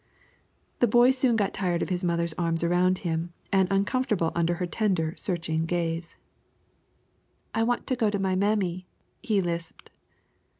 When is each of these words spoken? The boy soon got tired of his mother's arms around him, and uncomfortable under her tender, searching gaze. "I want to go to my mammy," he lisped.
The 0.79 0.87
boy 0.87 1.11
soon 1.11 1.35
got 1.35 1.53
tired 1.53 1.83
of 1.83 1.89
his 1.89 2.03
mother's 2.03 2.33
arms 2.33 2.63
around 2.63 2.97
him, 3.05 3.33
and 3.51 3.67
uncomfortable 3.69 4.31
under 4.33 4.55
her 4.55 4.65
tender, 4.65 5.13
searching 5.15 5.67
gaze. 5.67 6.17
"I 7.53 7.61
want 7.61 7.85
to 7.85 7.95
go 7.95 8.09
to 8.09 8.17
my 8.17 8.35
mammy," 8.35 8.87
he 9.21 9.43
lisped. 9.43 9.91